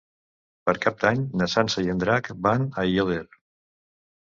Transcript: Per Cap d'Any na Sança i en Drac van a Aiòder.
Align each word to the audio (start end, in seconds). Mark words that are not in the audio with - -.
Per 0.69 0.73
Cap 0.85 0.97
d'Any 1.03 1.21
na 1.41 1.49
Sança 1.57 1.85
i 1.85 1.93
en 1.95 2.03
Drac 2.05 2.33
van 2.49 2.67
a 2.71 2.73
Aiòder. 2.87 3.23